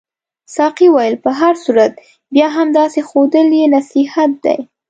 [0.55, 1.91] ساقي وویل په هر صورت
[2.33, 4.57] بیا هم داسې ښودل یې نصیحت دی.